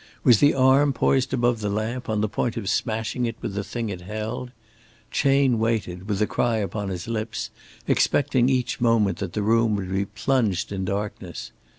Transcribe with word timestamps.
Was 0.23 0.39
the 0.39 0.55
arm 0.55 0.93
poised 0.93 1.31
above 1.31 1.59
the 1.59 1.69
lamp, 1.69 2.09
on 2.09 2.21
the 2.21 2.27
point 2.27 2.57
of 2.57 2.67
smashing 2.67 3.27
it 3.27 3.35
with 3.39 3.53
the 3.53 3.63
thing 3.63 3.89
it 3.89 4.01
held? 4.01 4.49
Chayne 5.11 5.59
waited, 5.59 6.09
with 6.09 6.19
a 6.23 6.25
cry 6.25 6.57
upon 6.57 6.89
his 6.89 7.07
lips, 7.07 7.51
expecting 7.87 8.49
each 8.49 8.81
moment 8.81 9.19
that 9.19 9.33
the 9.33 9.43
room 9.43 9.75
would 9.75 9.91
be 9.91 10.05
plunged 10.05 10.71
in 10.71 10.85
darkness. 10.85 11.51